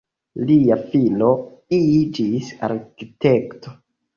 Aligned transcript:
Lia 0.45 0.77
filo 0.93 1.27
iĝis 1.81 2.51
arkitekto. 2.69 3.79